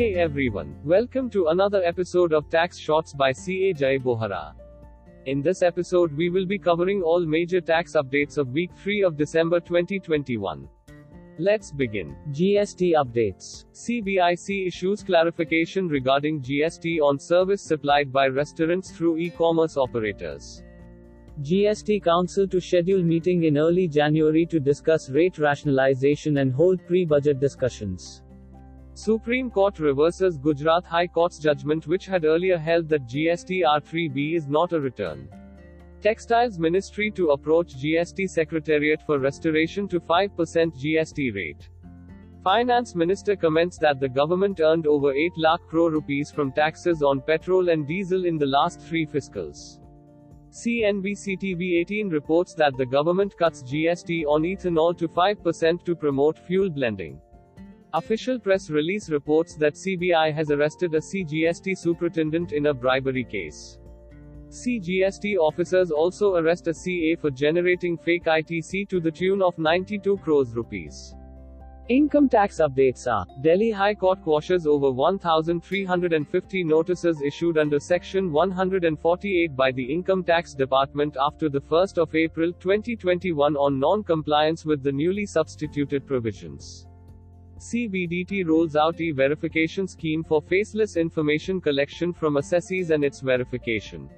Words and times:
Hey 0.00 0.14
everyone, 0.14 0.76
welcome 0.82 1.28
to 1.28 1.48
another 1.48 1.84
episode 1.84 2.32
of 2.32 2.48
Tax 2.48 2.78
Shots 2.78 3.12
by 3.12 3.32
CA 3.32 3.74
Jay 3.74 3.98
Bohra. 3.98 4.54
In 5.26 5.42
this 5.42 5.60
episode, 5.60 6.16
we 6.16 6.30
will 6.30 6.46
be 6.46 6.58
covering 6.58 7.02
all 7.02 7.20
major 7.26 7.60
tax 7.60 7.92
updates 7.92 8.38
of 8.38 8.48
week 8.48 8.70
3 8.82 9.02
of 9.02 9.18
December 9.18 9.60
2021. 9.60 10.66
Let's 11.38 11.70
begin. 11.70 12.16
GST 12.30 12.94
updates. 12.94 13.66
CBIC 13.74 14.68
issues 14.68 15.02
clarification 15.02 15.86
regarding 15.86 16.40
GST 16.40 17.02
on 17.02 17.18
service 17.18 17.60
supplied 17.60 18.10
by 18.10 18.28
restaurants 18.28 18.92
through 18.92 19.18
e 19.18 19.28
commerce 19.28 19.76
operators. 19.76 20.62
GST 21.42 22.02
Council 22.02 22.48
to 22.48 22.58
schedule 22.58 23.02
meeting 23.02 23.44
in 23.44 23.58
early 23.58 23.86
January 23.86 24.46
to 24.46 24.60
discuss 24.60 25.10
rate 25.10 25.36
rationalization 25.36 26.38
and 26.38 26.54
hold 26.54 26.80
pre-budget 26.86 27.38
discussions. 27.38 28.22
Supreme 29.02 29.50
Court 29.50 29.78
reverses 29.78 30.36
Gujarat 30.36 30.84
High 30.84 31.06
Court's 31.06 31.38
judgment 31.38 31.86
which 31.86 32.04
had 32.04 32.26
earlier 32.26 32.58
held 32.58 32.86
that 32.90 33.06
GST 33.06 33.62
R3B 33.62 34.36
is 34.36 34.46
not 34.46 34.74
a 34.74 34.78
return. 34.78 35.26
Textiles 36.02 36.58
Ministry 36.58 37.10
to 37.12 37.30
approach 37.30 37.76
GST 37.76 38.28
Secretariat 38.28 39.00
for 39.06 39.18
restoration 39.18 39.88
to 39.88 40.00
5% 40.00 40.28
GST 40.82 41.34
rate. 41.34 41.70
Finance 42.44 42.94
Minister 42.94 43.36
comments 43.36 43.78
that 43.78 44.00
the 44.00 44.08
government 44.08 44.60
earned 44.60 44.86
over 44.86 45.14
8 45.14 45.32
lakh 45.38 45.62
crore 45.66 45.90
rupees 45.90 46.30
from 46.30 46.52
taxes 46.52 47.02
on 47.02 47.22
petrol 47.22 47.70
and 47.70 47.88
diesel 47.88 48.26
in 48.26 48.36
the 48.36 48.52
last 48.58 48.82
three 48.82 49.06
fiscals. 49.06 49.78
CNBC 50.50 51.38
TV 51.38 51.80
18 51.80 52.10
reports 52.10 52.52
that 52.52 52.76
the 52.76 52.84
government 52.84 53.34
cuts 53.38 53.62
GST 53.62 54.26
on 54.26 54.42
ethanol 54.42 54.94
to 54.98 55.08
5% 55.08 55.84
to 55.86 55.96
promote 55.96 56.38
fuel 56.38 56.68
blending. 56.68 57.18
Official 57.92 58.38
press 58.38 58.70
release 58.70 59.10
reports 59.10 59.56
that 59.56 59.74
CBI 59.74 60.32
has 60.32 60.52
arrested 60.52 60.94
a 60.94 61.00
CGST 61.00 61.76
superintendent 61.76 62.52
in 62.52 62.66
a 62.66 62.74
bribery 62.74 63.24
case. 63.24 63.78
CGST 64.48 65.36
officers 65.36 65.90
also 65.90 66.36
arrest 66.36 66.68
a 66.68 66.74
CA 66.74 67.16
for 67.16 67.32
generating 67.32 67.98
fake 67.98 68.26
ITC 68.26 68.88
to 68.90 69.00
the 69.00 69.10
tune 69.10 69.42
of 69.42 69.58
92 69.58 70.18
crores 70.18 70.54
rupees. 70.54 71.16
Income 71.88 72.28
tax 72.28 72.60
updates 72.60 73.08
are 73.10 73.26
Delhi 73.42 73.72
High 73.72 73.96
Court 73.96 74.22
quashes 74.22 74.68
over 74.68 74.92
1,350 74.92 76.62
notices 76.62 77.20
issued 77.22 77.58
under 77.58 77.80
Section 77.80 78.30
148 78.30 79.56
by 79.56 79.72
the 79.72 79.92
Income 79.92 80.22
Tax 80.22 80.54
Department 80.54 81.16
after 81.20 81.48
the 81.48 81.60
1st 81.60 81.98
of 81.98 82.14
April 82.14 82.52
2021 82.52 83.56
on 83.56 83.80
non 83.80 84.04
compliance 84.04 84.64
with 84.64 84.84
the 84.84 84.92
newly 84.92 85.26
substituted 85.26 86.06
provisions. 86.06 86.86
CBDT 87.60 88.46
rolls 88.46 88.74
out 88.74 88.98
e 89.02 89.10
verification 89.10 89.86
scheme 89.86 90.24
for 90.24 90.40
faceless 90.40 90.96
information 90.96 91.60
collection 91.60 92.10
from 92.10 92.36
assessees 92.36 92.88
and 92.88 93.04
its 93.04 93.20
verification. 93.20 94.08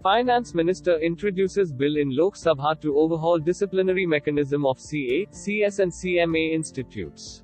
Finance 0.00 0.54
Minister 0.54 0.96
introduces 1.00 1.72
bill 1.72 1.96
in 1.96 2.16
Lok 2.16 2.36
Sabha 2.36 2.80
to 2.80 2.96
overhaul 2.96 3.40
disciplinary 3.40 4.06
mechanism 4.06 4.64
of 4.64 4.78
CA, 4.78 5.26
CS 5.32 5.80
and 5.80 5.90
CMA 5.90 6.52
institutes. 6.52 7.42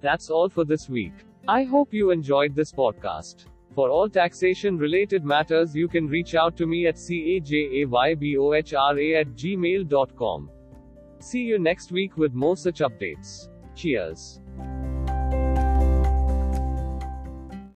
That's 0.00 0.30
all 0.30 0.48
for 0.48 0.64
this 0.64 0.88
week. 0.88 1.14
I 1.48 1.64
hope 1.64 1.92
you 1.92 2.12
enjoyed 2.12 2.54
this 2.54 2.70
podcast. 2.72 3.46
For 3.74 3.90
all 3.90 4.08
taxation 4.08 4.78
related 4.78 5.24
matters 5.24 5.74
you 5.74 5.88
can 5.88 6.06
reach 6.06 6.36
out 6.36 6.56
to 6.58 6.66
me 6.66 6.86
at 6.86 6.94
cajaybohra 6.94 8.60
at 9.20 9.28
gmail.com. 9.34 10.50
See 11.18 11.40
you 11.40 11.58
next 11.58 11.90
week 11.90 12.16
with 12.16 12.32
more 12.32 12.56
such 12.56 12.78
updates. 12.78 13.48
Cheers. 13.74 14.40